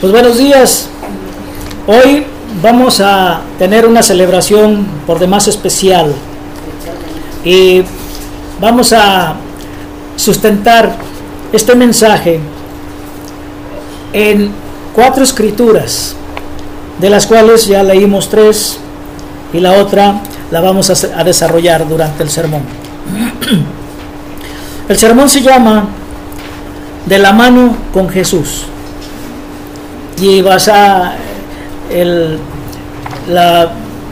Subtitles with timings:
[0.00, 0.88] Pues buenos días.
[1.86, 2.24] Hoy
[2.62, 6.14] vamos a tener una celebración por demás especial
[7.44, 7.82] y
[8.58, 9.34] vamos a
[10.16, 10.96] sustentar
[11.52, 12.40] este mensaje
[14.14, 14.50] en
[14.94, 16.16] cuatro escrituras,
[16.98, 18.78] de las cuales ya leímos tres
[19.52, 22.62] y la otra la vamos a, desarrollar durante el sermón.
[24.88, 25.90] El sermón se llama
[27.04, 28.64] De la mano con Jesús
[30.20, 31.14] y basa
[31.90, 32.38] el,
[33.28, 33.70] la,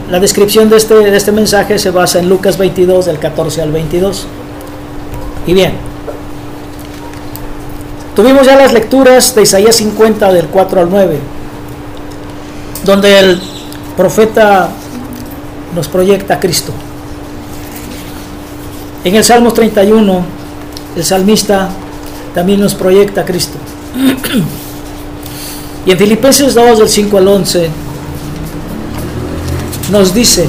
[0.09, 3.71] la, descripción de este, de este mensaje se basa en Lucas 22 del 14 al
[3.71, 4.25] 22.
[5.45, 5.73] Y bien,
[8.15, 11.19] tuvimos ya las lecturas de Isaías 50 del 4 al 9,
[12.85, 13.41] donde el
[13.95, 14.69] profeta
[15.75, 16.73] nos proyecta a Cristo.
[19.03, 20.25] En el Salmo 31,
[20.95, 21.69] el salmista
[22.33, 23.57] también nos proyecta a Cristo.
[25.89, 27.67] Y en Filipenses 2, del 5 al 11,
[29.91, 30.45] nos dice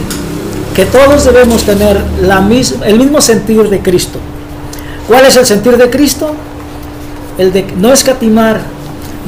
[0.76, 2.46] que todos debemos tener la
[2.84, 4.18] el mismo sentir de Cristo.
[5.08, 6.34] ¿Cuál es el sentir de Cristo?
[7.38, 8.60] El de no escatimar,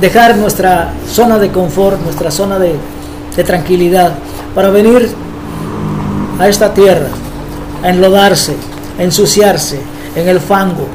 [0.03, 2.75] dejar nuestra zona de confort, nuestra zona de,
[3.35, 4.13] de tranquilidad,
[4.55, 5.11] para venir
[6.39, 7.09] a esta tierra,
[7.83, 8.55] a enlodarse,
[8.99, 9.81] a ensuciarse
[10.15, 10.89] en el fango,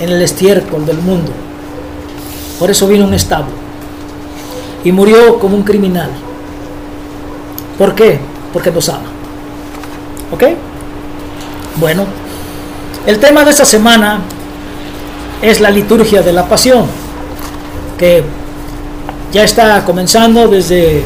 [0.00, 1.32] en el estiércol del mundo.
[2.60, 3.61] Por eso vino un establo
[4.84, 6.10] y murió como un criminal.
[7.78, 8.18] ¿Por qué?
[8.52, 9.10] Porque nos ama.
[10.32, 10.44] ¿Ok?
[11.76, 12.04] Bueno,
[13.06, 14.20] el tema de esta semana
[15.40, 16.86] es la liturgia de la pasión,
[17.98, 18.22] que
[19.32, 21.04] ya está comenzando desde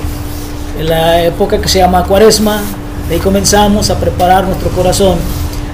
[0.82, 2.60] la época que se llama cuaresma,
[3.10, 5.16] ahí comenzamos a preparar nuestro corazón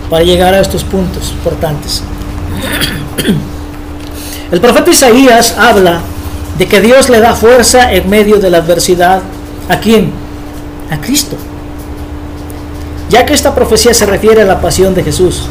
[0.09, 2.03] para llegar a estos puntos importantes.
[4.53, 6.01] El profeta Isaías habla
[6.59, 9.21] de que Dios le da fuerza en medio de la adversidad.
[9.69, 10.13] ¿A quién?
[10.91, 11.37] A Cristo.
[13.09, 15.47] Ya que esta profecía se refiere a la pasión de Jesús.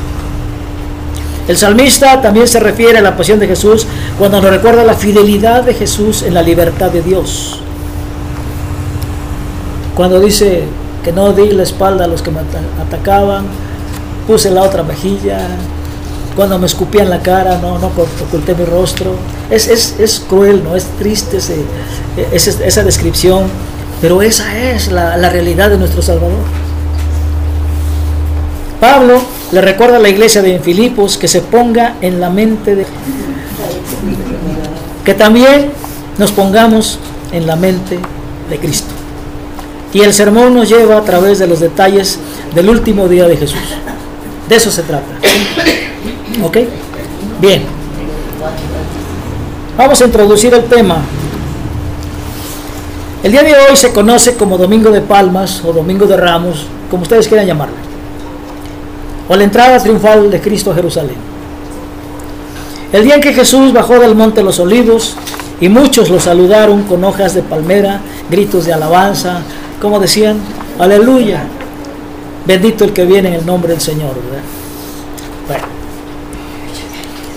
[1.48, 3.86] El salmista también se refiere a la pasión de Jesús
[4.18, 7.60] cuando nos recuerda la fidelidad de Jesús en la libertad de Dios.
[9.96, 10.64] Cuando dice
[11.04, 12.40] que no di la espalda a los que me
[12.82, 13.46] atacaban,
[14.28, 15.48] puse la otra mejilla,
[16.41, 17.91] cuando me escupían la cara, no, no
[18.25, 19.13] oculté mi rostro.
[19.52, 20.75] Es, es, cruel, ¿no?
[20.75, 21.38] Es triste
[22.34, 23.44] esa descripción,
[24.02, 26.40] pero esa es la, la realidad de nuestro Salvador.
[28.79, 29.22] Pablo
[29.52, 32.88] le recuerda a la iglesia de Filipos que se ponga en la mente de...
[35.06, 35.69] Que también
[36.18, 36.97] nos pongamos
[37.31, 38.00] en la mente
[38.50, 38.90] de Cristo.
[39.94, 42.18] Y el sermón nos lleva a través de los detalles
[42.56, 43.59] del último día de Jesús.
[44.50, 45.06] De eso se trata.
[46.44, 46.58] ¿Ok?
[47.40, 47.64] Bien.
[49.78, 50.97] Vamos a introducir el tema.
[53.24, 57.03] El día de hoy se conoce como Domingo de Palmas o Domingo de Ramos, como
[57.03, 57.75] ustedes quieran llamarlo.
[59.30, 61.18] O la entrada triunfal de Cristo a Jerusalén.
[62.91, 65.16] El día en que Jesús bajó del monte los olivos
[65.59, 69.41] y muchos lo saludaron con hojas de palmera, gritos de alabanza,
[69.81, 70.38] como decían,
[70.80, 71.44] aleluya,
[72.46, 74.16] bendito el que viene en el nombre del Señor.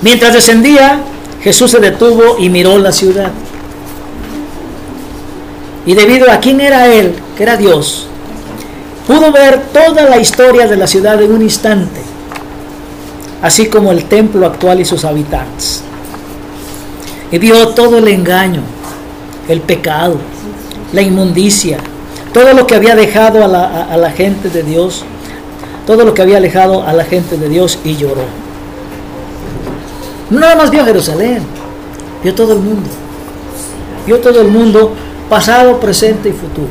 [0.04, 1.00] Mientras descendía,
[1.42, 3.30] Jesús se detuvo y miró la ciudad.
[5.86, 8.06] Y debido a quién era Él, que era Dios,
[9.06, 12.02] pudo ver toda la historia de la ciudad en un instante,
[13.40, 15.82] así como el templo actual y sus habitantes.
[17.32, 18.60] Y vio todo el engaño,
[19.48, 20.18] el pecado,
[20.92, 21.78] la inmundicia,
[22.34, 25.02] todo lo que había dejado a la, a la gente de Dios,
[25.86, 28.43] todo lo que había alejado a la gente de Dios y lloró.
[30.30, 31.42] No nada más vio Jerusalén,
[32.22, 32.88] vio todo el mundo.
[34.06, 34.94] Vio todo el mundo,
[35.28, 36.68] pasado, presente y futuro.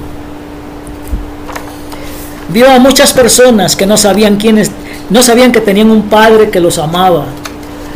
[2.50, 4.72] Vio a muchas personas que no sabían quiénes,
[5.10, 7.26] no sabían que tenían un padre que los amaba,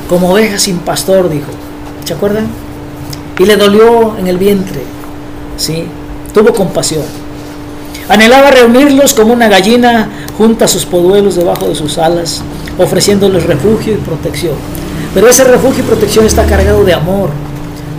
[0.09, 1.51] como ovejas sin pastor, dijo.
[2.05, 2.47] ¿Se acuerdan?
[3.37, 4.81] Y le dolió en el vientre,
[5.57, 5.85] ¿sí?
[6.33, 7.03] Tuvo compasión.
[8.09, 12.41] Anhelaba reunirlos como una gallina junta sus poduelos debajo de sus alas,
[12.77, 14.55] ofreciéndoles refugio y protección.
[15.13, 17.29] Pero ese refugio y protección está cargado de amor,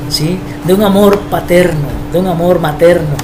[0.08, 0.38] ¿sí?
[0.64, 3.16] de un amor paterno, de un amor materno.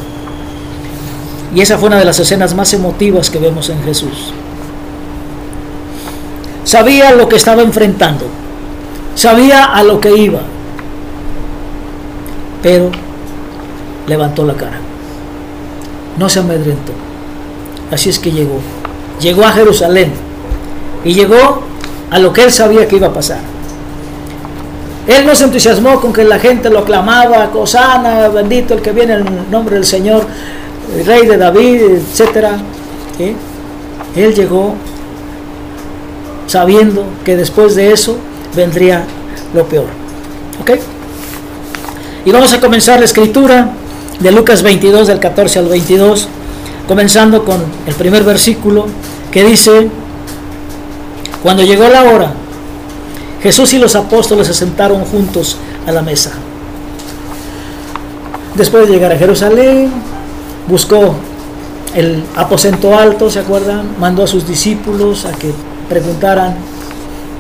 [1.54, 4.32] Y esa fue una de las escenas más emotivas que vemos en Jesús.
[6.64, 8.26] Sabía lo que estaba enfrentando,
[9.14, 10.40] sabía a lo que iba,
[12.62, 12.90] pero
[14.06, 14.81] levantó la cara,
[16.19, 16.92] no se amedrentó.
[17.92, 18.60] Así es que llegó,
[19.20, 20.12] llegó a Jerusalén
[21.04, 21.62] y llegó
[22.10, 23.54] a lo que él sabía que iba a pasar
[25.06, 29.15] Él no se entusiasmó con que la gente lo clamaba, Cosana, bendito el que viene
[29.15, 30.27] en nombre del Señor,
[30.97, 32.47] el rey de David, etc.
[34.17, 34.75] Él llegó
[36.47, 38.17] sabiendo que después de eso
[38.55, 39.05] vendría
[39.53, 39.87] lo peor.
[40.61, 40.71] ¿Ok?
[42.25, 43.73] Y vamos a comenzar la escritura
[44.21, 46.29] de Lucas 22, del 14 al 22,
[46.89, 48.87] comenzando con el primer versículo
[49.31, 49.89] que dice,
[51.43, 52.33] cuando llegó la hora,
[53.44, 56.32] Jesús y los apóstoles se sentaron juntos a la mesa.
[58.55, 59.93] Después de llegar a Jerusalén,
[60.67, 61.14] buscó
[61.94, 63.96] el aposento alto, ¿se acuerdan?
[64.00, 65.52] Mandó a sus discípulos a que
[65.91, 66.56] preguntaran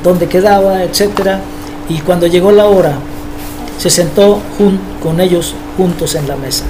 [0.02, 1.40] dónde quedaba, etcétera,
[1.88, 2.96] y cuando llegó la hora,
[3.78, 4.42] se sentó
[5.02, 6.64] con ellos juntos en la mesa.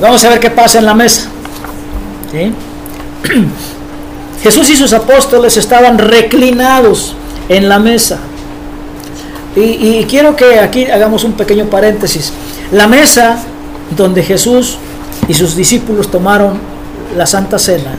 [0.00, 1.28] Vamos a ver qué pasa en la mesa.
[4.46, 7.16] Jesús y sus apóstoles estaban reclinados
[7.48, 8.20] en la mesa.
[9.56, 12.32] Y, quiero que aquí hagamos un pequeño paréntesis.
[12.70, 13.38] La mesa
[13.96, 14.78] donde Jesús
[15.26, 16.60] y sus discípulos tomaron
[17.16, 17.96] la Santa Cena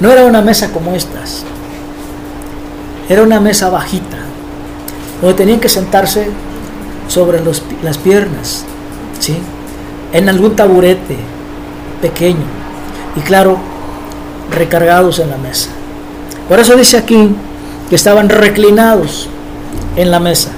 [0.00, 1.44] no era una mesa como estas.
[3.08, 4.18] Era una mesa bajita,
[5.20, 6.26] donde tenían que sentarse
[7.06, 7.40] sobre
[7.84, 8.64] las piernas,
[9.20, 9.36] ¿sí?
[10.12, 11.18] en algún taburete
[12.02, 12.46] pequeño.
[13.14, 13.58] Y claro,
[14.50, 15.70] recargados en la mesa.
[16.48, 17.30] Por eso dice aquí
[17.88, 19.28] que estaban reclinados
[19.96, 20.50] en la mesa.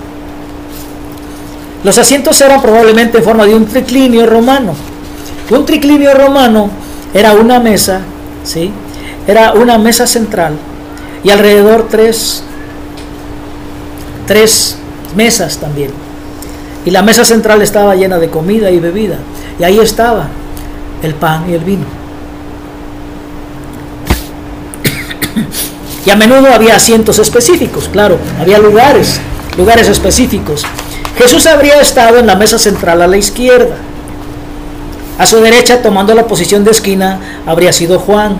[1.84, 4.74] Los asientos eran probablemente en forma de un triclinio romano.
[5.50, 6.70] Un triclinio romano
[7.14, 8.00] era una mesa,
[8.42, 8.72] ¿sí?
[9.26, 10.54] Era una mesa central
[11.22, 12.42] y alrededor tres,
[14.26, 14.76] tres
[15.14, 15.90] mesas también.
[16.84, 19.18] Y la mesa central estaba llena de comida y bebida.
[19.58, 20.28] Y ahí estaba
[21.02, 21.84] el pan y el vino.
[26.06, 29.20] Y a menudo había asientos específicos, claro, había lugares,
[29.58, 30.62] lugares específicos.
[31.18, 33.74] Jesús habría estado en la mesa central a la izquierda.
[35.18, 38.36] A su derecha, tomando la posición de esquina, habría sido Juan.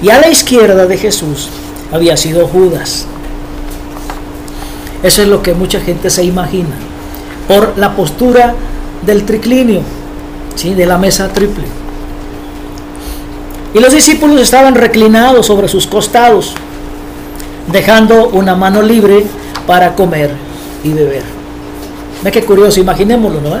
[0.00, 1.50] Y a la izquierda de Jesús
[1.92, 3.04] había sido Judas.
[5.02, 6.74] Eso es lo que mucha gente se imagina.
[7.46, 8.54] Por la postura
[9.02, 9.82] del triclinio,
[10.54, 10.72] ¿sí?
[10.72, 11.64] de la mesa triple.
[13.74, 16.54] Y los discípulos estaban reclinados sobre sus costados
[17.72, 19.24] dejando una mano libre
[19.66, 20.30] para comer
[20.82, 21.22] y beber.
[22.22, 23.56] Ve qué curioso, imaginémoslo, ¿no?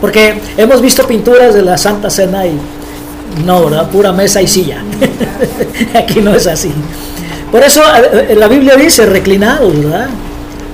[0.00, 2.58] Porque hemos visto pinturas de la Santa Cena y
[3.44, 3.88] no, ¿verdad?
[3.90, 4.82] Pura mesa y silla.
[5.94, 6.72] Aquí no es así.
[7.50, 7.82] Por eso
[8.12, 10.08] eh, la Biblia dice reclinado, ¿verdad?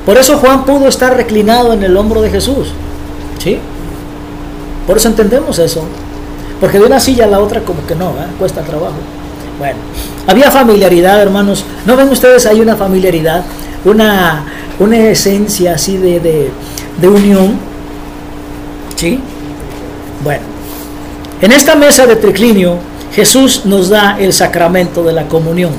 [0.04, 2.68] Por eso Juan pudo estar reclinado en el hombro de Jesús.
[3.38, 3.58] ¿Sí?
[4.86, 5.84] Por eso entendemos eso.
[6.60, 8.96] Porque de una silla a la otra como que no, cuesta trabajo.
[9.60, 9.76] Bueno,
[10.26, 11.66] había familiaridad, hermanos.
[11.84, 12.46] ¿No ven ustedes?
[12.46, 13.44] Hay una familiaridad,
[13.84, 14.42] una,
[14.78, 16.50] una esencia así de,
[16.98, 17.58] de unión.
[18.96, 19.20] ¿Sí?
[20.24, 20.40] Bueno,
[21.42, 22.78] en esta mesa de triclinio,
[23.12, 25.72] Jesús nos da el sacramento de la comunión,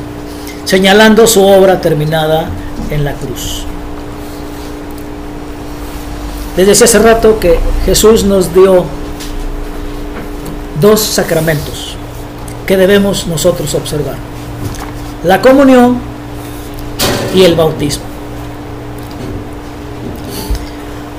[0.64, 2.50] señalando su obra terminada
[2.92, 3.64] en la cruz.
[6.56, 7.58] Desde hace rato que
[7.88, 8.86] Jesús nos dio
[10.80, 11.91] dos sacramentos
[12.72, 14.16] que debemos nosotros observar.
[15.26, 15.98] La comunión
[17.36, 18.06] y el bautismo.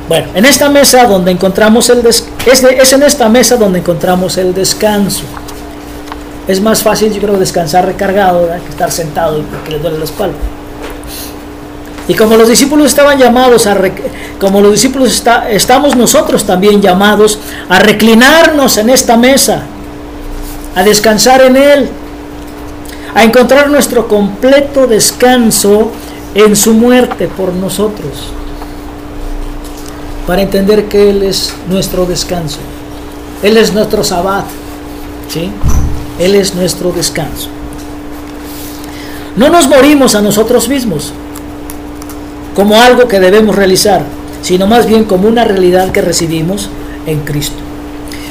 [0.08, 4.54] Bueno, en esta mesa donde encontramos el es, es en esta mesa donde encontramos el
[4.54, 5.24] descanso.
[6.48, 10.38] Es más fácil, yo creo, descansar recargado que estar sentado porque le duele la espalda.
[12.08, 13.76] Y como los discípulos estaban llamados a,
[14.40, 19.66] como los discípulos está, estamos nosotros también llamados a reclinarnos en esta mesa
[20.74, 21.88] a descansar en Él,
[23.14, 25.90] a encontrar nuestro completo descanso
[26.34, 28.32] en su muerte por nosotros,
[30.26, 32.58] para entender que Él es nuestro descanso,
[33.42, 34.46] Él es nuestro sabbat,
[35.28, 35.50] ¿sí?
[36.18, 37.48] Él es nuestro descanso.
[39.36, 41.12] No nos morimos a nosotros mismos
[42.54, 44.04] como algo que debemos realizar,
[44.42, 46.68] sino más bien como una realidad que recibimos
[47.06, 47.56] en Cristo.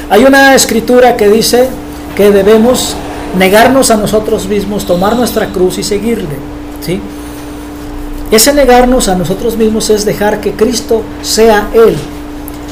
[0.09, 1.69] Hay una escritura que dice,
[2.15, 2.95] que debemos
[3.37, 6.35] negarnos a nosotros mismos, tomar nuestra cruz y seguirle.
[6.81, 6.99] ¿sí?
[8.31, 11.95] Ese negarnos a nosotros mismos es dejar que Cristo sea Él.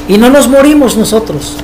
[0.08, 1.56] Y no nos morimos nosotros.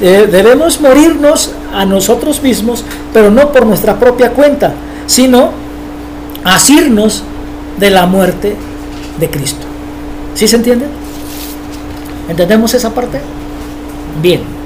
[0.00, 4.72] debemos morirnos a nosotros mismos, pero no por nuestra propia cuenta,
[5.06, 5.50] sino
[6.44, 7.22] asirnos
[7.78, 8.56] de la muerte
[9.18, 9.66] de Cristo.
[10.34, 10.86] ¿Sí se entiende?
[12.28, 13.20] ¿Entendemos esa parte?
[14.22, 14.57] Bien.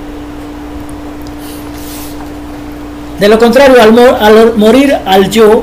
[3.23, 5.63] De lo contrario, al, morir al yo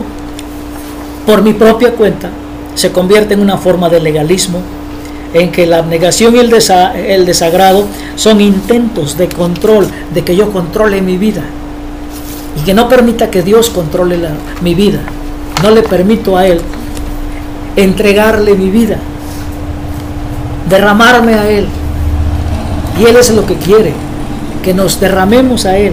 [1.25, 2.29] por mi propia cuenta,
[2.73, 4.61] se convierte en una forma de legalismo,
[5.33, 6.53] en que la abnegación y el,
[7.05, 7.83] el desagrado
[8.15, 11.41] son intentos de control, de que yo controle mi vida
[12.57, 14.17] y que no permita que Dios controle
[14.61, 15.01] mi vida.
[15.61, 16.61] No le permito a Él
[17.75, 18.99] entregarle mi vida,
[20.69, 21.67] derramarme a Él.
[23.01, 23.91] Y Él es lo que quiere,
[24.63, 25.91] que nos derramemos a Él,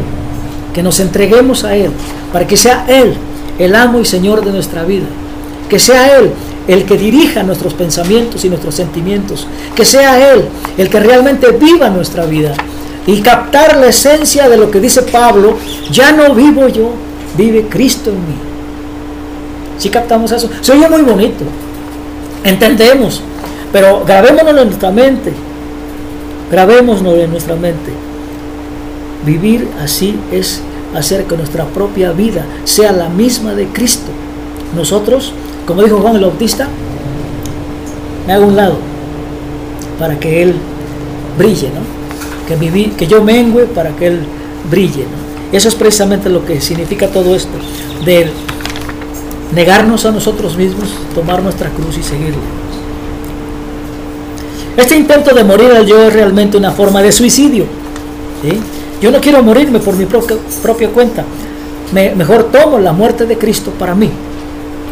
[0.76, 1.90] que nos entreguemos a Él,
[2.34, 3.14] para que sea Él
[3.58, 5.06] el amo y Señor de nuestra vida,
[5.70, 6.32] que sea Él
[6.68, 10.44] el que dirija nuestros pensamientos y nuestros sentimientos, que sea Él
[10.76, 12.52] el que realmente viva nuestra vida
[13.06, 15.56] y captar la esencia de lo que dice Pablo,
[15.90, 16.90] ya no vivo yo,
[17.38, 18.36] vive Cristo en mí.
[19.78, 21.44] Si captamos eso, se oye muy bonito,
[22.44, 23.22] entendemos,
[23.72, 25.32] pero grabémonos en nuestra mente,
[26.50, 28.05] grabémonos en nuestra mente.
[29.26, 30.62] Vivir así es
[30.94, 34.12] hacer que nuestra propia vida sea la misma de Cristo.
[34.76, 35.32] Nosotros,
[35.66, 36.68] como dijo Juan el Bautista,
[38.24, 38.76] me hago un lado
[39.98, 40.54] para que Él
[41.36, 41.80] brille, ¿no?
[42.46, 44.20] Que, que yo mengüe para que Él
[44.70, 45.02] brille.
[45.02, 45.56] ¿no?
[45.56, 47.58] Eso es precisamente lo que significa todo esto,
[48.04, 48.30] de
[49.54, 52.38] negarnos a nosotros mismos, tomar nuestra cruz y seguirle.
[54.76, 57.64] Este intento de morir al yo es realmente una forma de suicidio.
[58.42, 58.60] ¿sí?
[59.00, 61.24] Yo no quiero morirme por mi propia, propia cuenta.
[61.92, 64.10] Me, mejor tomo la muerte de Cristo para mí.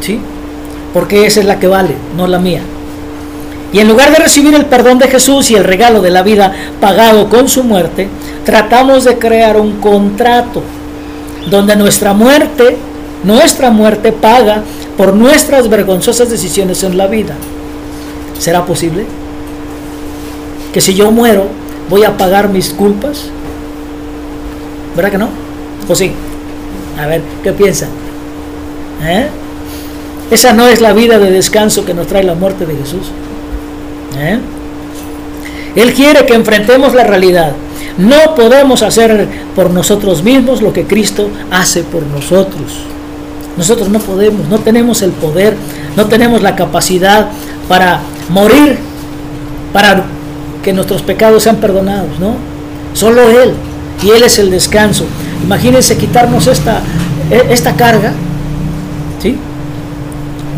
[0.00, 0.20] ¿Sí?
[0.92, 2.62] Porque esa es la que vale, no la mía.
[3.72, 6.52] Y en lugar de recibir el perdón de Jesús y el regalo de la vida
[6.80, 8.08] pagado con su muerte,
[8.44, 10.62] tratamos de crear un contrato
[11.50, 12.76] donde nuestra muerte,
[13.24, 14.62] nuestra muerte paga
[14.96, 17.34] por nuestras vergonzosas decisiones en la vida.
[18.38, 19.06] ¿Será posible?
[20.72, 21.48] Que si yo muero,
[21.90, 23.24] voy a pagar mis culpas,
[24.94, 25.28] ¿Verdad que no?
[25.88, 26.12] ¿O sí?
[26.98, 27.88] A ver, ¿qué piensan?
[29.02, 29.28] ¿Eh?
[30.30, 33.08] Esa no es la vida de descanso que nos trae la muerte de Jesús.
[34.16, 34.38] ¿Eh?
[35.74, 37.52] Él quiere que enfrentemos la realidad.
[37.98, 42.84] No podemos hacer por nosotros mismos lo que Cristo hace por nosotros.
[43.56, 45.54] Nosotros no podemos, no tenemos el poder,
[45.96, 47.28] no tenemos la capacidad
[47.68, 48.78] para morir,
[49.72, 50.04] para
[50.62, 52.34] que nuestros pecados sean perdonados, ¿no?
[52.94, 53.54] Solo Él
[54.04, 55.06] y Él es el descanso.
[55.42, 56.80] Imagínense quitarnos esta,
[57.30, 58.12] e, esta carga.
[59.20, 59.36] ¿sí?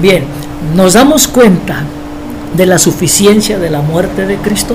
[0.02, 0.24] Bien,
[0.74, 1.84] ¿nos damos cuenta
[2.54, 4.74] de la suficiencia de la muerte de Cristo?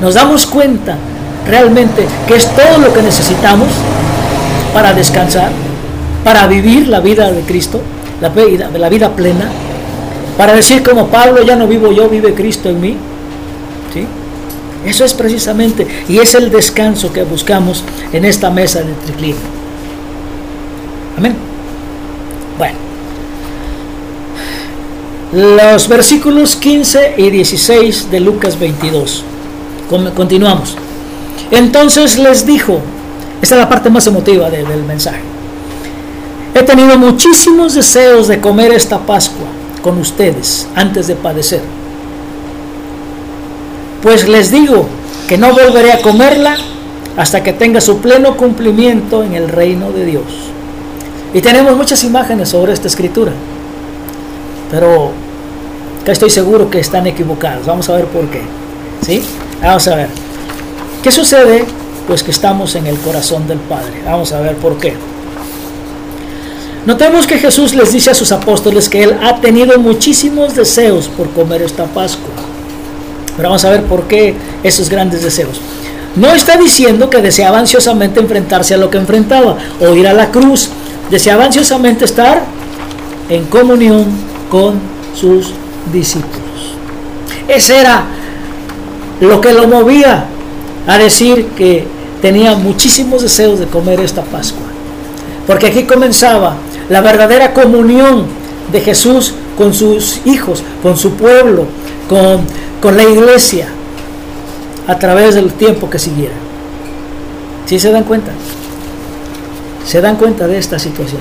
[0.00, 0.96] ¿Nos damos cuenta
[1.48, 3.68] realmente que es todo lo que necesitamos
[4.74, 5.50] para descansar,
[6.24, 7.80] para vivir la vida de Cristo,
[8.20, 9.46] la vida, la vida plena?
[10.36, 12.96] Para decir como Pablo, ya no vivo yo, vive Cristo en mí.
[14.86, 19.36] Eso es precisamente, y es el descanso que buscamos en esta mesa de triclino.
[21.18, 21.34] Amén.
[22.56, 22.76] Bueno,
[25.32, 29.24] los versículos 15 y 16 de Lucas 22.
[30.14, 30.76] Continuamos.
[31.50, 32.80] Entonces les dijo,
[33.42, 35.20] esta es la parte más emotiva del mensaje.
[36.54, 39.48] He tenido muchísimos deseos de comer esta Pascua
[39.82, 41.62] con ustedes antes de padecer
[44.02, 44.86] pues les digo
[45.28, 46.56] que no volveré a comerla
[47.16, 50.24] hasta que tenga su pleno cumplimiento en el reino de Dios.
[51.34, 53.32] Y tenemos muchas imágenes sobre esta escritura,
[54.70, 55.10] pero
[56.06, 57.66] estoy seguro que están equivocadas.
[57.66, 58.42] Vamos a ver por qué.
[59.04, 59.22] ¿Sí?
[59.62, 60.08] Vamos a ver.
[61.02, 61.64] ¿Qué sucede?
[62.06, 64.02] Pues que estamos en el corazón del Padre.
[64.04, 64.94] Vamos a ver por qué.
[66.86, 71.30] Notemos que Jesús les dice a sus apóstoles que Él ha tenido muchísimos deseos por
[71.30, 72.32] comer esta Pascua.
[73.36, 75.60] Pero vamos a ver por qué esos grandes deseos.
[76.16, 80.30] No está diciendo que deseaba ansiosamente enfrentarse a lo que enfrentaba o ir a la
[80.30, 80.70] cruz.
[81.10, 82.42] Deseaba ansiosamente estar
[83.28, 84.06] en comunión
[84.50, 84.80] con
[85.14, 85.52] sus
[85.92, 86.76] discípulos.
[87.48, 88.04] Ese era
[89.20, 90.24] lo que lo movía
[90.86, 91.86] a decir que
[92.22, 94.66] tenía muchísimos deseos de comer esta Pascua.
[95.46, 96.56] Porque aquí comenzaba
[96.88, 98.24] la verdadera comunión
[98.72, 101.66] de Jesús con sus hijos, con su pueblo,
[102.08, 102.46] con
[102.80, 103.68] con la iglesia
[104.86, 106.34] a través del tiempo que siguiera.
[107.64, 108.30] ¿Sí se dan cuenta?
[109.84, 111.20] Se dan cuenta de esta situación.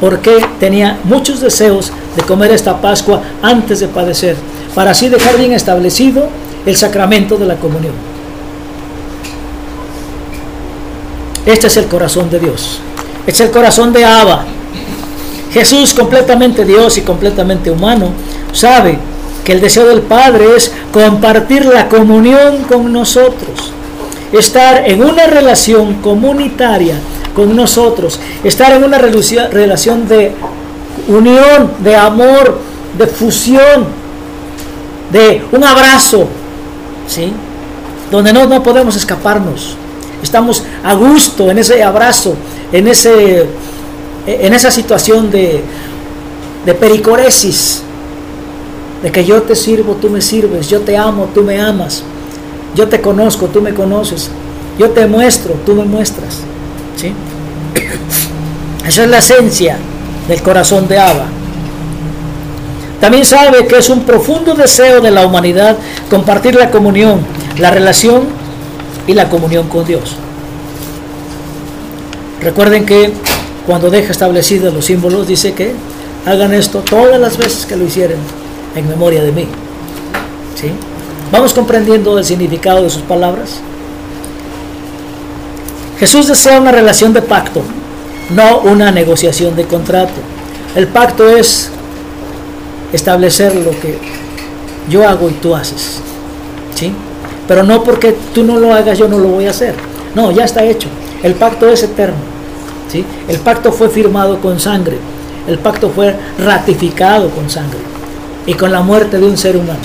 [0.00, 4.36] Porque tenía muchos deseos de comer esta Pascua antes de padecer,
[4.74, 6.28] para así dejar bien establecido
[6.64, 7.94] el sacramento de la comunión.
[11.44, 12.80] Este es el corazón de Dios.
[13.26, 14.44] Es el corazón de Abba.
[15.52, 18.08] Jesús, completamente Dios y completamente humano,
[18.52, 18.98] sabe
[19.44, 23.72] que el deseo del Padre es compartir la comunión con nosotros,
[24.32, 26.94] estar en una relación comunitaria
[27.34, 30.32] con nosotros, estar en una relación de
[31.08, 32.58] unión, de amor,
[32.96, 33.86] de fusión,
[35.10, 36.26] de un abrazo,
[37.06, 37.32] ¿sí?
[38.10, 39.76] Donde no, no podemos escaparnos.
[40.22, 42.36] Estamos a gusto en ese abrazo,
[42.70, 43.46] en, ese,
[44.26, 45.62] en esa situación de,
[46.64, 47.82] de pericoresis,
[49.02, 52.04] de que yo te sirvo, tú me sirves, yo te amo, tú me amas,
[52.74, 54.30] yo te conozco, tú me conoces,
[54.78, 56.38] yo te muestro, tú me muestras.
[56.96, 57.12] ¿sí?
[58.86, 59.76] Esa es la esencia
[60.28, 61.26] del corazón de Abba.
[63.00, 65.76] También sabe que es un profundo deseo de la humanidad
[66.08, 67.20] compartir la comunión,
[67.58, 68.22] la relación
[69.08, 70.14] y la comunión con Dios.
[72.40, 73.12] Recuerden que
[73.66, 75.72] cuando deja establecidos los símbolos dice que
[76.26, 78.18] hagan esto todas las veces que lo hicieron
[78.74, 79.46] en memoria de mí.
[80.54, 80.70] ¿Sí?
[81.30, 83.60] ¿Vamos comprendiendo el significado de sus palabras?
[85.98, 87.62] Jesús desea una relación de pacto,
[88.30, 90.20] no una negociación de contrato.
[90.74, 91.70] El pacto es
[92.92, 93.98] establecer lo que
[94.88, 96.00] yo hago y tú haces.
[96.74, 96.92] ¿Sí?
[97.46, 99.74] Pero no porque tú no lo hagas, yo no lo voy a hacer.
[100.14, 100.88] No, ya está hecho.
[101.22, 102.31] El pacto es eterno.
[102.92, 103.06] ¿Sí?
[103.26, 104.98] El pacto fue firmado con sangre.
[105.48, 107.78] El pacto fue ratificado con sangre
[108.46, 109.80] y con la muerte de un ser humano.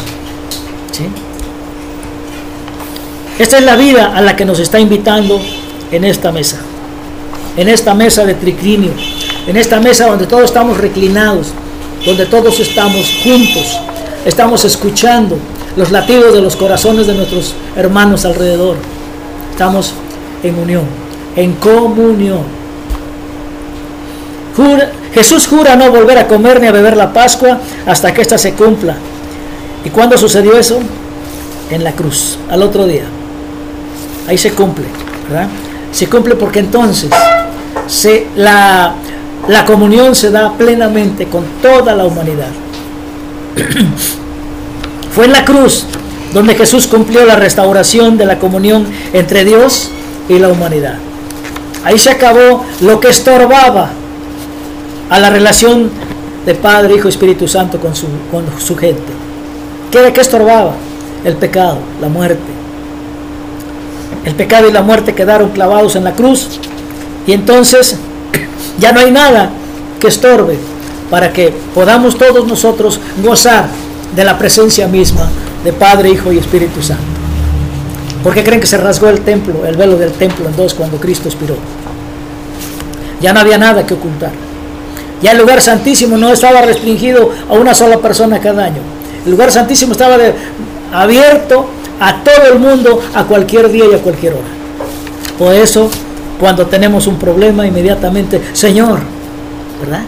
[3.39, 5.39] Esta es la vida a la que nos está invitando
[5.91, 6.57] en esta mesa,
[7.55, 8.91] en esta mesa de triclinio,
[9.45, 11.53] en esta mesa donde todos estamos reclinados,
[12.05, 13.79] donde todos estamos juntos,
[14.25, 15.37] estamos escuchando
[15.75, 18.75] los latidos de los corazones de nuestros hermanos alrededor.
[19.51, 19.93] Estamos
[20.43, 20.83] en unión,
[21.35, 22.66] en comunión.
[25.13, 28.53] Jesús jura no volver a comer ni a beber la Pascua hasta que ésta se
[28.53, 28.95] cumpla.
[29.85, 30.79] ¿Y cuándo sucedió eso?
[31.69, 33.03] En la cruz, al otro día.
[34.27, 34.85] Ahí se cumple.
[35.91, 37.09] Se cumple porque entonces
[37.87, 38.95] se, la,
[39.47, 42.49] la comunión se da plenamente con toda la humanidad.
[45.11, 45.85] Fue en la cruz
[46.33, 49.89] donde Jesús cumplió la restauración de la comunión entre Dios
[50.29, 50.95] y la humanidad.
[51.83, 53.91] Ahí se acabó lo que estorbaba
[55.09, 55.89] a la relación
[56.45, 59.11] de Padre, Hijo y Espíritu Santo con su, con su gente.
[59.91, 60.73] ¿Qué, ¿Qué estorbaba?
[61.23, 62.57] El pecado, la muerte.
[64.25, 66.59] El pecado y la muerte quedaron clavados en la cruz
[67.25, 67.97] y entonces
[68.79, 69.49] ya no hay nada
[69.99, 70.57] que estorbe
[71.09, 73.67] para que podamos todos nosotros gozar
[74.15, 75.29] de la presencia misma
[75.63, 77.03] de Padre, Hijo y Espíritu Santo.
[78.23, 80.97] ¿Por qué creen que se rasgó el templo, el velo del templo en dos cuando
[80.97, 81.55] Cristo expiró?
[83.21, 84.31] Ya no había nada que ocultar.
[85.21, 88.81] Ya el lugar santísimo no estaba restringido a una sola persona cada año.
[89.25, 90.17] El lugar santísimo estaba
[90.93, 91.65] abierto
[91.99, 94.47] a todo el mundo a cualquier día y a cualquier hora.
[95.39, 95.89] Por eso,
[96.39, 98.99] cuando tenemos un problema, inmediatamente, Señor,
[99.81, 100.03] ¿verdad?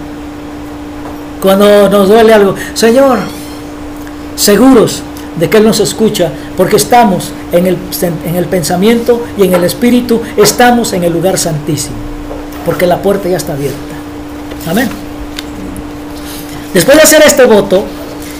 [1.41, 3.19] Cuando nos duele algo, Señor,
[4.36, 5.02] seguros
[5.39, 7.78] de que Él nos escucha, porque estamos en el,
[8.26, 11.95] en el pensamiento y en el espíritu, estamos en el lugar santísimo,
[12.65, 13.88] porque la puerta ya está abierta.
[14.67, 14.89] Amén.
[16.74, 17.86] Después de hacer este voto,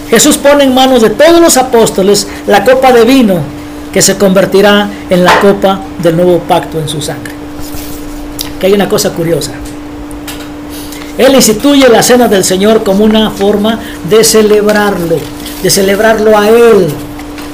[0.08, 3.38] Jesús pone en manos de todos los apóstoles la copa de vino
[3.92, 7.32] que se convertirá en la copa del nuevo pacto en su sangre.
[8.58, 9.52] Que hay una cosa curiosa.
[11.18, 13.78] Él instituye la cena del Señor como una forma
[14.08, 15.18] de celebrarlo,
[15.62, 16.88] de celebrarlo a Él.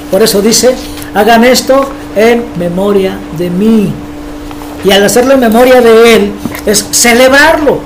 [0.09, 0.75] Por eso dice,
[1.13, 3.91] hagan esto en memoria de mí.
[4.83, 6.31] Y al hacerlo en memoria de Él,
[6.65, 7.79] es celebrarlo.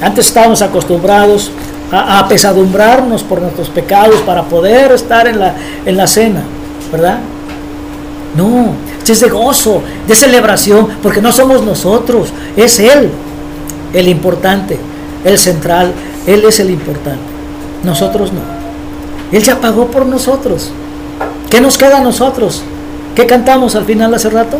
[0.00, 1.50] Antes estábamos acostumbrados
[1.92, 6.42] a, apesadumbrarnos por nuestros pecados para poder estar en la, en la cena,
[6.92, 7.18] ¿verdad?
[8.36, 8.74] No,
[9.12, 13.10] es de gozo, de celebración, porque no somos nosotros, es Él
[13.92, 14.78] el importante,
[15.24, 15.92] el central,
[16.26, 17.20] Él es el importante,
[17.82, 18.40] nosotros no.
[19.32, 20.70] Él ya pagó por nosotros.
[21.50, 22.62] ¿Qué nos queda a nosotros?
[23.14, 24.58] ¿Qué cantamos al final hace rato?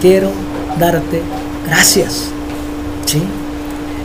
[0.00, 0.30] Quiero
[0.78, 1.22] darte
[1.66, 2.28] gracias.
[3.04, 3.22] ¿Sí?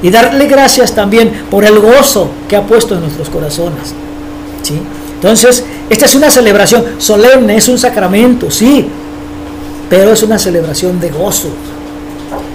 [0.02, 3.94] Y darle gracias también por el gozo que ha puesto en nuestros corazones.
[4.64, 4.80] ¿sí?
[5.16, 8.88] Entonces, esta es una celebración solemne, es un sacramento, sí,
[9.90, 11.50] pero es una celebración de gozo,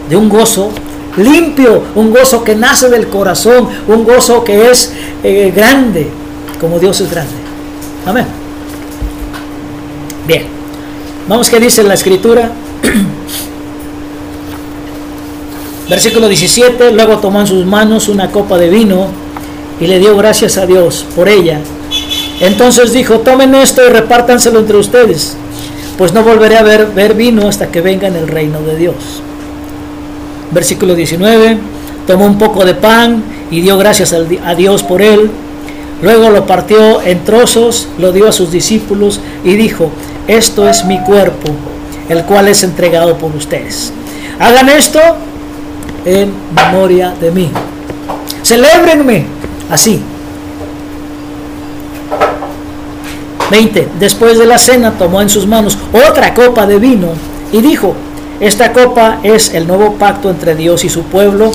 [0.08, 0.70] de un gozo
[1.16, 6.08] limpio, un gozo que nace del corazón, un gozo que es eh, grande,
[6.60, 7.34] como Dios es grande.
[8.04, 8.26] Amén.
[10.26, 10.44] Bien,
[11.28, 12.50] vamos que dice la escritura.
[15.88, 19.06] Versículo 17, luego tomó en sus manos una copa de vino
[19.80, 21.60] y le dio gracias a Dios por ella.
[22.40, 25.36] Entonces dijo, tomen esto y repártanselo entre ustedes,
[25.96, 28.94] pues no volveré a ver, ver vino hasta que venga en el reino de Dios.
[30.50, 31.58] Versículo 19,
[32.06, 33.22] tomó un poco de pan
[33.52, 35.30] y dio gracias a Dios por él.
[36.02, 39.90] Luego lo partió en trozos, lo dio a sus discípulos y dijo,
[40.26, 41.52] esto es mi cuerpo,
[42.08, 43.92] el cual es entregado por ustedes.
[44.38, 45.00] Hagan esto
[46.06, 47.50] en memoria de mí.
[48.42, 49.26] Celébrenme
[49.68, 50.00] así.
[53.50, 53.88] 20.
[54.00, 57.08] Después de la cena tomó en sus manos otra copa de vino
[57.52, 57.94] y dijo,
[58.40, 61.50] esta copa es el nuevo pacto entre Dios y su pueblo,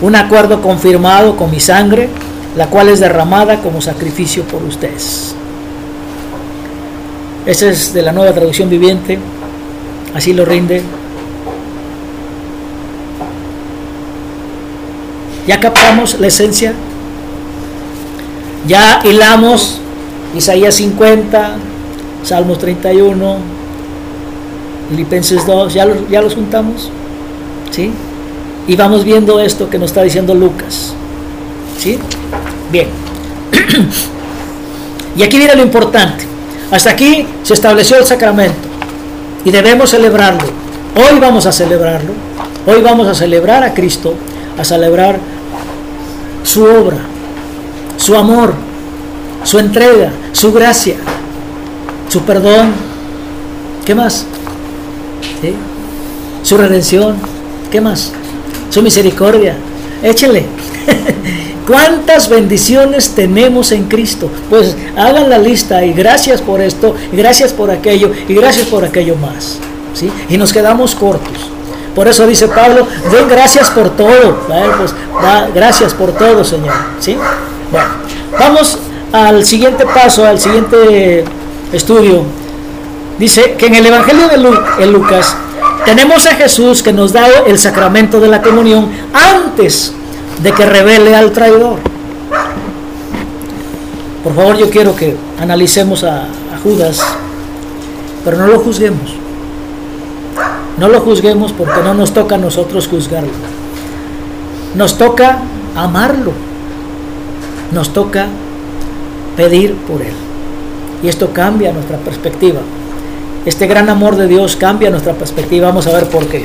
[0.00, 2.08] un acuerdo confirmado con mi sangre,
[2.56, 5.34] la cual es derramada como sacrificio por ustedes.
[7.44, 9.18] Esta es de la nueva traducción viviente,
[10.14, 10.82] así lo rinde.
[15.46, 16.72] ¿Ya captamos la esencia?
[18.66, 19.78] ¿Ya hilamos
[20.34, 21.56] Isaías 50,
[22.24, 23.36] Salmos 31,
[24.90, 26.90] Filipenses 2, ¿ya, ya los juntamos?
[27.70, 27.92] ¿Sí?
[28.66, 30.92] Y vamos viendo esto que nos está diciendo Lucas.
[31.78, 31.98] ¿Sí?
[32.72, 32.88] Bien.
[35.16, 36.24] y aquí viene lo importante.
[36.70, 38.68] Hasta aquí se estableció el sacramento
[39.44, 40.48] y debemos celebrarlo.
[40.96, 42.12] Hoy vamos a celebrarlo.
[42.66, 44.14] Hoy vamos a celebrar a Cristo,
[44.58, 45.20] a celebrar
[46.46, 46.98] su obra,
[47.96, 48.54] su amor,
[49.42, 50.96] su entrega, su gracia,
[52.08, 52.72] su perdón.
[53.84, 54.24] ¿Qué más?
[56.42, 57.16] Su redención.
[57.70, 58.12] ¿Qué más?
[58.70, 59.56] Su misericordia.
[60.02, 60.46] Échenle.
[61.66, 64.30] ¿Cuántas bendiciones tenemos en Cristo?
[64.48, 68.84] Pues hagan la lista y gracias por esto, y gracias por aquello, y gracias por
[68.84, 69.58] aquello más.
[69.92, 70.08] ¿sí?
[70.28, 71.55] Y nos quedamos cortos.
[71.96, 74.46] Por eso dice Pablo, den gracias por todo.
[74.46, 74.94] Pues,
[75.54, 76.74] gracias por todo, Señor.
[77.00, 77.16] ¿sí?
[77.72, 77.88] Bueno,
[78.38, 78.78] vamos
[79.12, 81.24] al siguiente paso, al siguiente
[81.72, 82.22] estudio.
[83.18, 85.34] Dice que en el Evangelio de Lucas
[85.86, 89.94] tenemos a Jesús que nos da el sacramento de la comunión antes
[90.42, 91.78] de que revele al traidor.
[94.22, 96.28] Por favor, yo quiero que analicemos a
[96.62, 97.00] Judas,
[98.22, 99.15] pero no lo juzguemos.
[100.78, 103.30] No lo juzguemos porque no nos toca a nosotros juzgarlo.
[104.74, 105.38] Nos toca
[105.74, 106.32] amarlo.
[107.72, 108.26] Nos toca
[109.36, 110.12] pedir por Él.
[111.02, 112.60] Y esto cambia nuestra perspectiva.
[113.44, 115.68] Este gran amor de Dios cambia nuestra perspectiva.
[115.68, 116.44] Vamos a ver por qué.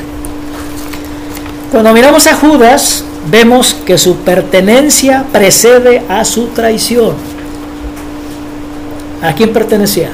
[1.71, 7.15] Cuando miramos a Judas, vemos que su pertenencia precede a su traición.
[9.21, 10.09] ¿A quién pertenecía?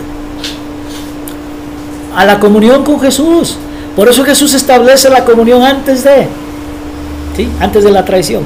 [2.16, 3.58] A la comunión con Jesús.
[3.98, 6.28] Por eso Jesús establece la comunión antes de,
[7.36, 7.50] ¿sí?
[7.60, 8.44] antes de la traición.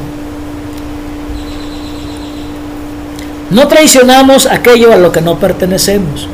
[3.49, 6.29] No traicionamos aquello a lo que no pertenecemos.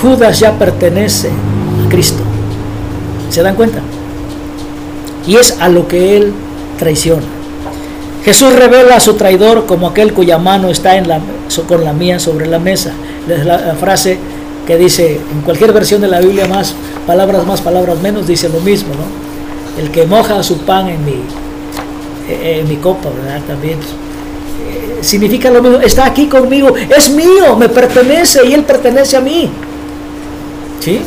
[0.00, 2.22] Judas ya pertenece a Cristo.
[3.28, 3.80] ¿Se dan cuenta?
[5.26, 6.32] Y es a lo que él
[6.78, 7.26] traiciona.
[8.24, 11.20] Jesús revela a su traidor como aquel cuya mano está en la,
[11.68, 12.92] con la mía sobre la mesa.
[13.28, 14.18] Es la, frase
[14.66, 16.74] que dice en cualquier versión de la Biblia más
[17.06, 19.82] palabras más, palabras menos, dice lo mismo, ¿no?
[19.82, 21.22] El que moja su pan en mi,
[22.28, 23.40] en mi copa, ¿verdad?
[23.46, 23.78] También
[25.00, 29.50] significa lo mismo, está aquí conmigo, es mío, me pertenece y él pertenece a mí.
[30.80, 31.00] ¿Sí?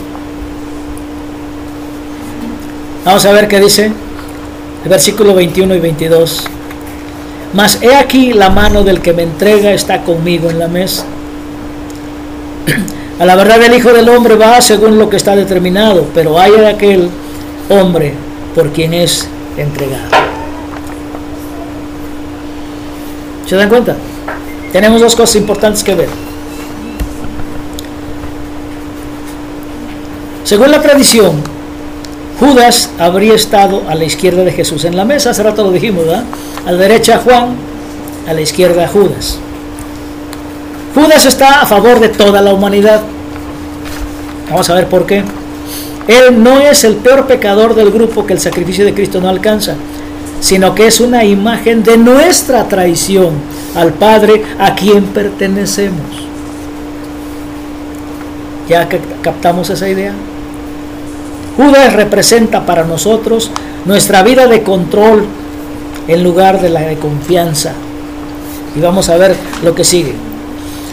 [3.06, 3.92] Vamos a ver qué dice
[4.84, 6.46] el versículo 21 y 22.
[7.54, 11.06] Mas he aquí la mano del que me entrega está conmigo en la mesa.
[13.20, 16.54] A la verdad el Hijo del Hombre va según lo que está determinado, pero hay
[16.64, 17.10] aquel
[17.70, 18.14] hombre
[18.56, 19.28] por quien es
[19.58, 20.10] entregado.
[23.46, 23.98] ¿Se dan cuenta?
[24.72, 26.10] Tenemos dos cosas importantes que ver.
[30.46, 31.42] Según la tradición,
[32.40, 36.06] Judas habría estado a la izquierda de Jesús en la mesa, hace rato lo dijimos,
[36.06, 36.24] ¿verdad?
[36.66, 37.56] A la derecha Juan,
[38.28, 39.40] a la izquierda Judas.
[41.02, 43.02] Judas está a favor de toda la humanidad.
[44.50, 45.24] Vamos a ver por qué.
[46.08, 49.76] Él no es el peor pecador del grupo que el sacrificio de Cristo no alcanza
[50.40, 53.34] sino que es una imagen de nuestra traición
[53.76, 56.28] al Padre a quien pertenecemos.
[58.68, 58.88] ¿Ya
[59.22, 60.14] captamos esa idea?
[61.58, 63.52] Judas representa para nosotros
[63.86, 65.26] nuestra vida de control
[66.08, 67.74] en lugar de la de confianza.
[68.76, 70.14] Y vamos a ver lo que sigue.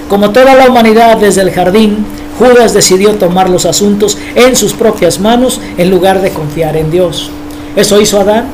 [0.09, 2.05] Como toda la humanidad desde el jardín,
[2.39, 7.31] Judas decidió tomar los asuntos en sus propias manos en lugar de confiar en Dios.
[7.75, 8.47] Eso hizo Adán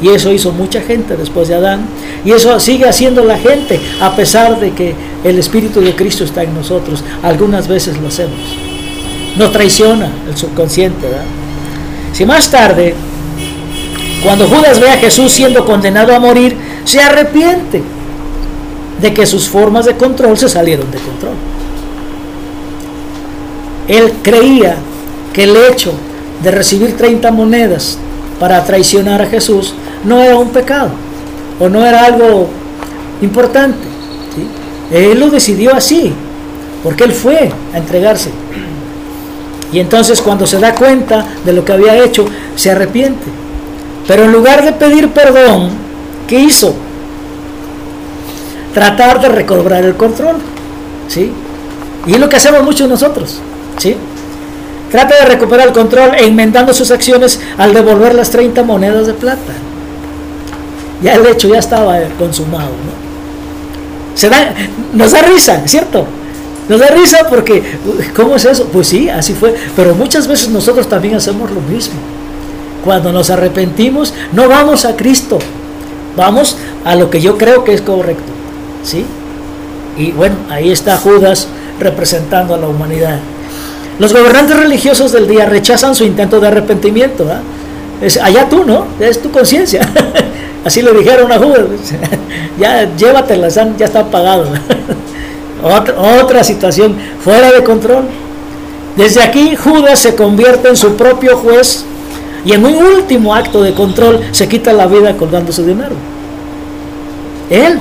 [0.00, 1.86] y eso hizo mucha gente después de Adán.
[2.24, 4.94] Y eso sigue haciendo la gente a pesar de que
[5.24, 7.02] el Espíritu de Cristo está en nosotros.
[7.22, 8.38] Algunas veces lo hacemos.
[9.36, 11.08] Nos traiciona el subconsciente.
[12.12, 12.94] Si más tarde,
[14.22, 17.82] cuando Judas ve a Jesús siendo condenado a morir, se arrepiente
[19.00, 21.34] de que sus formas de control se salieron de control.
[23.88, 24.76] Él creía
[25.32, 25.92] que el hecho
[26.42, 27.98] de recibir 30 monedas
[28.40, 30.90] para traicionar a Jesús no era un pecado
[31.58, 32.48] o no era algo
[33.22, 33.86] importante.
[34.90, 36.12] Él lo decidió así,
[36.82, 38.30] porque él fue a entregarse.
[39.72, 43.26] Y entonces cuando se da cuenta de lo que había hecho, se arrepiente.
[44.06, 45.70] Pero en lugar de pedir perdón,
[46.26, 46.74] ¿qué hizo?
[48.76, 50.36] Tratar de recobrar el control.
[51.08, 51.32] ¿Sí?
[52.06, 53.38] Y es lo que hacemos muchos nosotros.
[53.78, 53.96] ¿Sí?
[54.90, 59.54] Trata de recuperar el control enmendando sus acciones al devolver las 30 monedas de plata.
[61.00, 62.68] Ya el hecho ya estaba consumado.
[64.14, 64.52] Se da,
[64.92, 66.04] nos da risa, ¿cierto?
[66.68, 67.78] Nos da risa porque,
[68.14, 68.66] ¿cómo es eso?
[68.70, 69.54] Pues sí, así fue.
[69.74, 71.94] Pero muchas veces nosotros también hacemos lo mismo.
[72.84, 75.38] Cuando nos arrepentimos, no vamos a Cristo,
[76.14, 78.35] vamos a lo que yo creo que es correcto.
[78.86, 79.04] ¿Sí?
[79.98, 81.48] Y bueno, ahí está Judas
[81.80, 83.18] representando a la humanidad.
[83.98, 87.26] Los gobernantes religiosos del día rechazan su intento de arrepentimiento.
[88.00, 88.86] Es, allá tú, ¿no?
[89.00, 89.80] Es tu conciencia.
[90.64, 91.66] Así le dijeron a Judas.
[92.60, 94.46] ya llévatelas, ya está pagado.
[95.64, 98.04] otra, otra situación fuera de control.
[98.96, 101.84] Desde aquí Judas se convierte en su propio juez
[102.44, 105.96] y en un último acto de control se quita la vida colgando su dinero.
[107.50, 107.80] Él.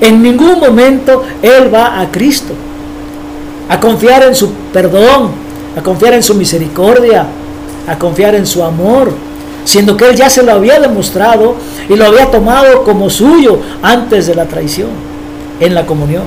[0.00, 2.54] En ningún momento él va a Cristo
[3.68, 5.30] a confiar en su perdón,
[5.76, 7.26] a confiar en su misericordia,
[7.86, 9.12] a confiar en su amor,
[9.64, 11.56] siendo que Él ya se lo había demostrado
[11.88, 14.90] y lo había tomado como suyo antes de la traición,
[15.60, 16.24] en la comunión.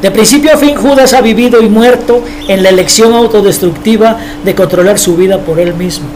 [0.00, 4.98] De principio a fin, Judas ha vivido y muerto en la elección autodestructiva de controlar
[4.98, 6.06] su vida por él mismo.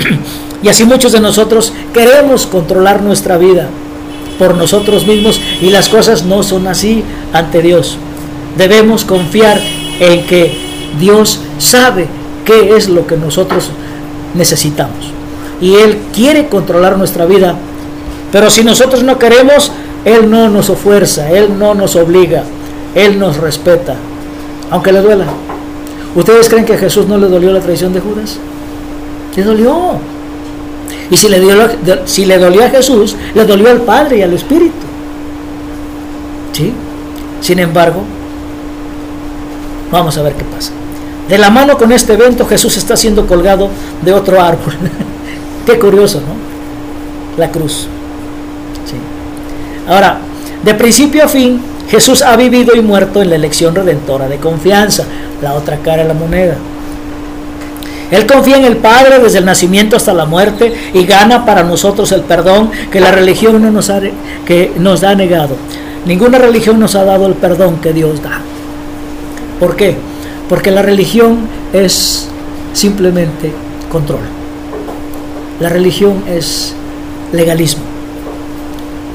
[0.62, 3.68] Y así muchos de nosotros queremos controlar nuestra vida,
[4.40, 7.98] por nosotros mismos y las cosas no son así ante Dios.
[8.56, 9.60] Debemos confiar
[10.00, 10.56] en que
[10.98, 12.08] Dios sabe
[12.46, 13.70] qué es lo que nosotros
[14.34, 15.12] necesitamos.
[15.60, 17.54] Y Él quiere controlar nuestra vida.
[18.32, 19.72] Pero si nosotros no queremos,
[20.06, 22.44] Él no nos ofuerza, Él no nos obliga,
[22.94, 23.96] Él nos respeta,
[24.70, 25.26] aunque le duela.
[26.16, 28.38] ¿Ustedes creen que a Jesús no le dolió la traición de Judas?
[29.36, 29.98] Le dolió.
[31.10, 31.54] Y si le, dio,
[32.04, 34.86] si le dolió a Jesús, le dolió al Padre y al Espíritu.
[36.52, 36.72] ¿Sí?
[37.40, 38.02] Sin embargo,
[39.90, 40.72] vamos a ver qué pasa.
[41.28, 43.68] De la mano con este evento, Jesús está siendo colgado
[44.02, 44.74] de otro árbol.
[45.66, 47.40] qué curioso, ¿no?
[47.40, 47.88] La cruz.
[48.86, 48.96] ¿Sí?
[49.88, 50.18] Ahora,
[50.62, 55.04] de principio a fin, Jesús ha vivido y muerto en la elección redentora de confianza,
[55.42, 56.56] la otra cara de la moneda.
[58.10, 62.10] Él confía en el Padre desde el nacimiento hasta la muerte y gana para nosotros
[62.12, 64.00] el perdón que la religión no nos ha,
[64.44, 65.56] que nos ha negado.
[66.06, 68.40] Ninguna religión nos ha dado el perdón que Dios da.
[69.60, 69.96] ¿Por qué?
[70.48, 71.38] Porque la religión
[71.72, 72.28] es
[72.72, 73.52] simplemente
[73.90, 74.22] control.
[75.60, 76.74] La religión es
[77.32, 77.84] legalismo.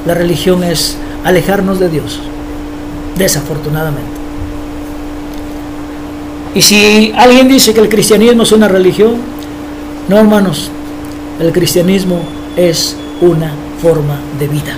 [0.05, 2.19] La religión es alejarnos de Dios,
[3.17, 4.25] desafortunadamente.
[6.56, 9.18] Y si alguien dice que el cristianismo es una religión,
[10.08, 10.72] no hermanos,
[11.39, 12.20] el cristianismo
[12.56, 14.78] es una forma de vida.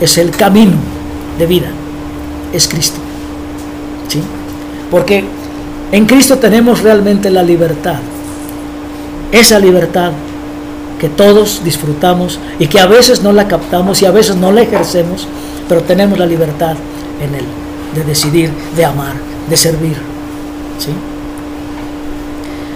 [0.00, 0.76] Es el camino
[1.36, 1.68] de vida.
[2.52, 2.98] Es Cristo.
[4.06, 4.22] ¿Sí?
[4.88, 5.24] Porque
[5.90, 7.98] en Cristo tenemos realmente la libertad.
[9.32, 10.12] Esa libertad
[11.00, 14.62] que todos disfrutamos y que a veces no la captamos y a veces no la
[14.62, 15.26] ejercemos,
[15.68, 16.76] pero tenemos la libertad
[17.20, 17.44] en Él
[17.94, 19.14] de decidir, de amar,
[19.48, 20.17] de servir.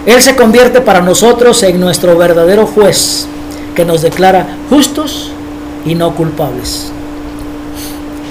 [0.07, 3.27] Él se convierte para nosotros en nuestro verdadero juez,
[3.75, 5.31] que nos declara justos
[5.85, 6.91] y no culpables.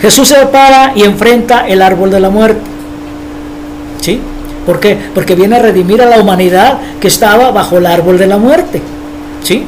[0.02, 2.62] Jesús se para y enfrenta el árbol de la muerte.
[4.02, 4.20] ¿Sí?
[4.66, 4.98] ¿Por qué?
[5.14, 8.82] Porque viene a redimir a la humanidad que estaba bajo el árbol de la muerte.
[9.44, 9.66] ¿Sí?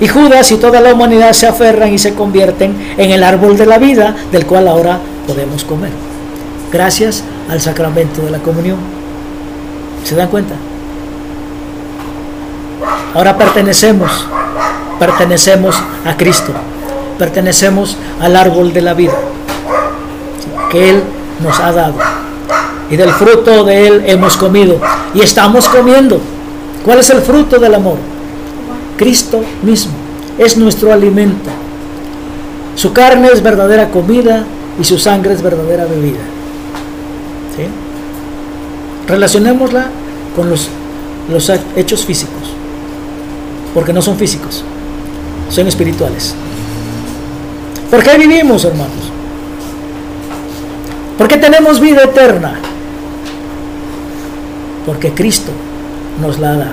[0.00, 3.66] Y Judas y toda la humanidad se aferran y se convierten en el árbol de
[3.66, 5.90] la vida del cual ahora podemos comer.
[6.72, 8.78] Gracias al sacramento de la comunión.
[10.04, 10.54] ¿Se dan cuenta?
[13.12, 14.10] Ahora pertenecemos,
[14.98, 16.52] pertenecemos a Cristo,
[17.18, 19.14] pertenecemos al árbol de la vida
[20.70, 21.02] que Él
[21.42, 21.94] nos ha dado.
[22.88, 24.80] Y del fruto de Él hemos comido
[25.12, 26.20] y estamos comiendo.
[26.84, 27.96] ¿Cuál es el fruto del amor?
[28.96, 29.92] Cristo mismo.
[30.38, 31.50] Es nuestro alimento.
[32.76, 34.44] Su carne es verdadera comida
[34.80, 36.20] y su sangre es verdadera bebida.
[39.06, 39.90] Relacionémosla
[40.36, 40.68] con los,
[41.76, 42.54] hechos físicos,
[43.74, 44.64] porque no son físicos,
[45.48, 46.34] son espirituales.
[47.90, 49.10] ¿Por qué vivimos, hermanos?
[51.18, 52.54] ¿Por qué tenemos vida eterna?
[54.86, 55.50] Porque Cristo
[56.20, 56.72] nos la da.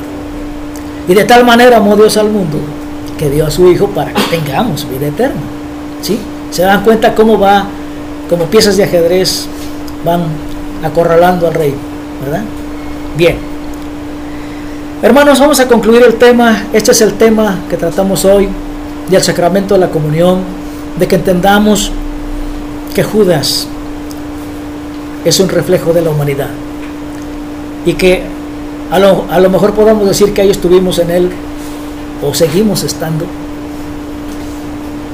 [1.08, 2.58] Y de tal manera amó Dios al mundo
[3.18, 5.42] que dio a su Hijo para que tengamos vida eterna.
[6.02, 6.20] ¿Sí?
[6.52, 7.66] ¿Se dan cuenta cómo va,
[8.30, 9.48] como piezas de ajedrez,
[10.06, 10.22] van
[10.84, 11.74] acorralando al rey?
[12.24, 12.44] ¿Verdad?
[13.18, 13.38] Bien.
[15.02, 16.64] Hermanos, vamos a concluir el tema.
[16.74, 18.50] Este es el tema que tratamos hoy
[19.10, 20.40] del sacramento de la comunión,
[20.98, 21.92] de que entendamos
[22.94, 23.68] que Judas
[25.24, 26.50] es un reflejo de la humanidad
[27.86, 28.24] y que
[28.92, 31.30] a lo, a lo mejor podamos decir que ahí estuvimos en él
[32.24, 33.26] o seguimos estando.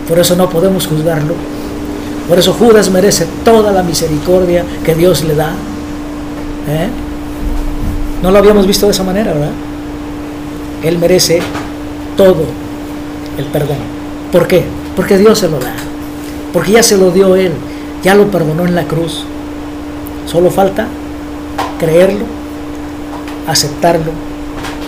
[0.07, 1.33] Por eso no podemos juzgarlo.
[2.27, 5.51] Por eso Judas merece toda la misericordia que Dios le da.
[6.67, 6.87] ¿Eh?
[8.21, 9.51] No lo habíamos visto de esa manera, ¿verdad?
[10.83, 11.41] Él merece
[12.15, 12.45] todo
[13.37, 13.77] el perdón.
[14.31, 14.63] ¿Por qué?
[14.95, 15.73] Porque Dios se lo da.
[16.53, 17.51] Porque ya se lo dio Él.
[18.03, 19.25] Ya lo perdonó en la cruz.
[20.25, 20.87] Solo falta
[21.79, 22.25] creerlo,
[23.47, 24.11] aceptarlo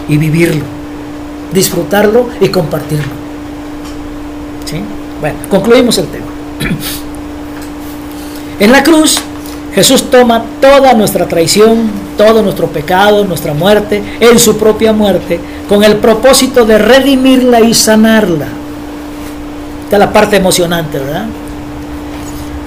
[0.07, 0.63] y vivirlo.
[1.53, 3.11] Disfrutarlo y compartirlo.
[4.65, 4.81] ¿Sí?
[5.19, 6.25] Bueno, concluimos el tema.
[8.59, 9.19] En la cruz,
[9.73, 15.83] Jesús toma toda nuestra traición, todo nuestro pecado, nuestra muerte, en su propia muerte, con
[15.83, 18.47] el propósito de redimirla y sanarla.
[19.83, 21.25] Esta es la parte emocionante, ¿verdad?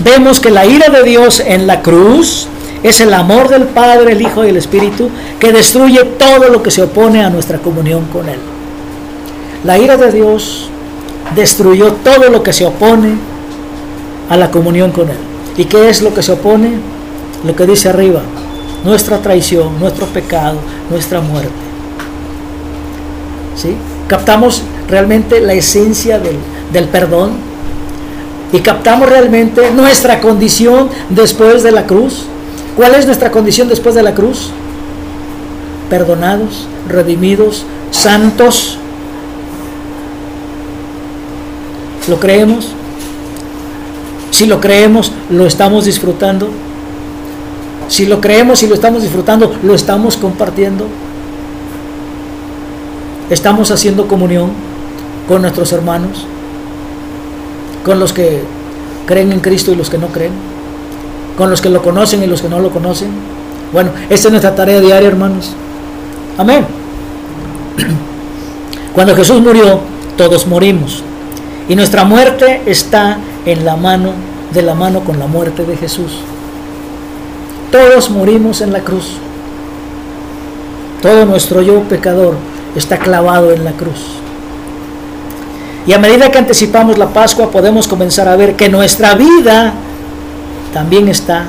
[0.00, 2.46] Vemos que la ira de Dios en la cruz
[2.82, 6.70] es el amor del Padre, el Hijo y el Espíritu que destruye todo lo que
[6.70, 8.38] se opone a nuestra comunión con Él.
[9.64, 10.68] La ira de Dios
[11.34, 13.14] destruyó todo lo que se opone
[14.28, 15.16] a la comunión con Él.
[15.58, 16.78] ¿Y qué es lo que se opone?
[17.44, 18.22] Lo que dice arriba,
[18.84, 21.50] nuestra traición, nuestro pecado, nuestra muerte.
[23.56, 23.76] ¿Sí?
[24.06, 26.36] Captamos realmente la esencia del,
[26.72, 27.32] del perdón
[28.52, 32.24] y captamos realmente nuestra condición después de la cruz.
[32.76, 34.50] ¿Cuál es nuestra condición después de la cruz?
[35.90, 38.78] Perdonados, redimidos, santos.
[42.06, 42.68] ¿Lo creemos?
[44.38, 46.48] Si lo creemos, lo estamos disfrutando.
[47.88, 50.86] Si lo creemos y lo estamos disfrutando, lo estamos compartiendo.
[53.30, 54.52] Estamos haciendo comunión
[55.26, 56.24] con nuestros hermanos,
[57.84, 58.44] con los que
[59.06, 60.30] creen en Cristo y los que no creen,
[61.36, 63.08] con los que lo conocen y los que no lo conocen.
[63.72, 65.50] Bueno, esta es nuestra tarea diaria, hermanos.
[66.36, 66.64] Amén.
[68.94, 69.80] Cuando Jesús murió,
[70.16, 71.02] todos morimos.
[71.68, 74.12] Y nuestra muerte está en la mano,
[74.52, 76.20] de la mano con la muerte de Jesús.
[77.70, 79.12] Todos morimos en la cruz.
[81.02, 82.34] Todo nuestro yo pecador
[82.74, 84.18] está clavado en la cruz.
[85.86, 89.72] Y a medida que anticipamos la Pascua podemos comenzar a ver que nuestra vida
[90.72, 91.44] también está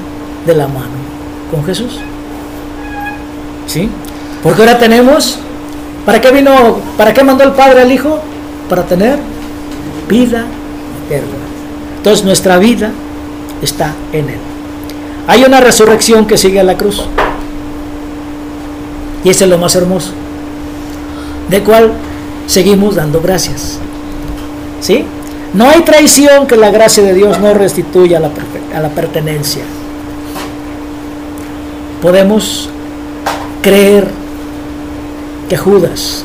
[0.45, 0.99] de la mano
[1.51, 1.99] con Jesús.
[3.67, 3.89] ¿Sí?
[4.41, 5.39] Porque ahora tenemos,
[6.05, 8.19] ¿para qué vino, para qué mandó el Padre al Hijo?
[8.69, 9.19] Para tener
[10.07, 10.45] vida
[11.05, 11.49] eterna.
[11.99, 12.91] Entonces nuestra vida
[13.61, 14.39] está en Él.
[15.27, 17.03] Hay una resurrección que sigue a la cruz.
[19.23, 20.11] Y ese es lo más hermoso.
[21.49, 21.91] De cual
[22.47, 23.79] seguimos dando gracias.
[24.79, 25.05] ¿Sí?
[25.53, 28.31] No hay traición que la gracia de Dios no restituya a la,
[28.73, 29.63] a la pertenencia.
[32.01, 32.69] Podemos
[33.61, 34.07] creer
[35.49, 36.23] que Judas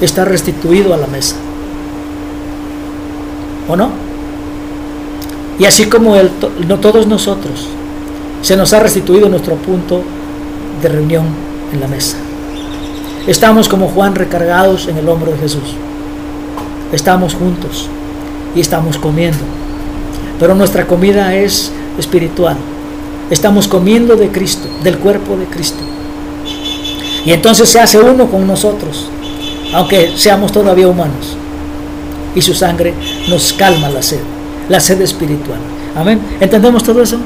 [0.00, 1.36] está restituido a la mesa.
[3.68, 4.03] ¿O no?
[5.58, 6.30] Y así como él,
[6.66, 7.68] no todos nosotros
[8.42, 10.02] se nos ha restituido nuestro punto
[10.82, 11.24] de reunión
[11.72, 12.16] en la mesa.
[13.26, 15.74] Estamos como Juan recargados en el hombro de Jesús.
[16.92, 17.88] Estamos juntos
[18.54, 19.38] y estamos comiendo.
[20.38, 22.56] Pero nuestra comida es espiritual.
[23.30, 25.82] Estamos comiendo de Cristo, del cuerpo de Cristo.
[27.24, 29.08] Y entonces se hace uno con nosotros,
[29.72, 31.36] aunque seamos todavía humanos.
[32.34, 32.92] Y su sangre
[33.28, 34.20] nos calma la sed,
[34.68, 35.58] la sed espiritual.
[35.96, 36.20] Amén.
[36.40, 37.18] ¿Entendemos todo eso?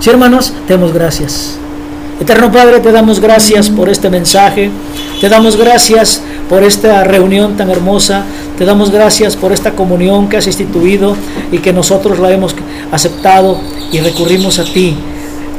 [0.00, 1.58] Sí, hermanos, damos gracias.
[2.20, 4.70] Eterno Padre, te damos gracias por este mensaje.
[5.20, 8.24] Te damos gracias por esta reunión tan hermosa.
[8.56, 11.16] Te damos gracias por esta comunión que has instituido
[11.52, 12.56] y que nosotros la hemos
[12.90, 13.60] aceptado
[13.92, 14.96] y recurrimos a ti.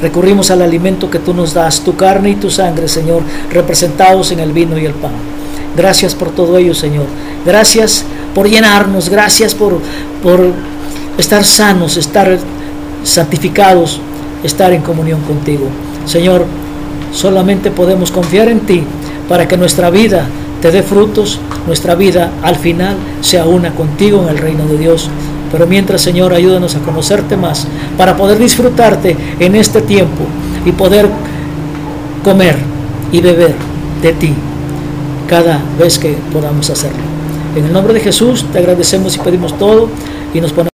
[0.01, 3.21] Recurrimos al alimento que tú nos das, tu carne y tu sangre, Señor,
[3.51, 5.11] representados en el vino y el pan.
[5.75, 7.05] Gracias por todo ello, Señor.
[7.45, 8.05] Gracias
[8.39, 9.09] por llenarnos.
[9.09, 9.81] Gracias por,
[10.23, 10.53] por
[11.17, 12.39] estar sanos, estar
[13.03, 13.99] santificados
[14.45, 15.65] estar en comunión contigo.
[16.05, 16.45] Señor,
[17.11, 18.81] solamente podemos confiar en ti
[19.27, 20.25] para que nuestra vida
[20.61, 25.09] te dé frutos, nuestra vida al final sea una contigo en el reino de Dios.
[25.51, 27.67] Pero mientras, Señor, ayúdanos a conocerte más
[27.97, 30.23] para poder disfrutarte en este tiempo
[30.65, 31.09] y poder
[32.23, 32.55] comer
[33.11, 33.53] y beber
[34.01, 34.33] de ti
[35.27, 37.18] cada vez que podamos hacerlo.
[37.55, 39.89] En el nombre de Jesús te agradecemos y pedimos todo
[40.33, 40.68] y nos ponemos